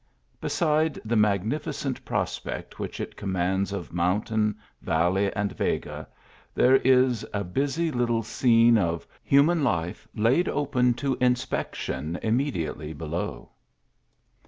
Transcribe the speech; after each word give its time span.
Beside 0.41 0.95
the 1.05 1.15
magnificent 1.15 2.03
pros 2.03 2.39
pect 2.39 2.79
which 2.79 2.99
it 2.99 3.15
commands, 3.15 3.71
of 3.71 3.93
mountain, 3.93 4.57
valley, 4.81 5.31
and 5.35 5.51
Vega, 5.55 6.07
there 6.55 6.77
is 6.77 7.23
a 7.35 7.43
busy 7.43 7.91
little 7.91 8.23
scene 8.23 8.79
of 8.79 9.05
human 9.23 9.63
lite 9.63 10.03
laid 10.15 10.49
open 10.49 10.95
to 10.95 11.19
inspection 11.21 12.17
immediately 12.23 12.93
below. 12.93 13.51